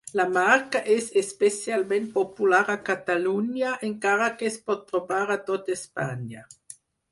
[0.19, 6.45] La marca és especialment popular a Catalunya, encara que es pot trobar a tot Espanya.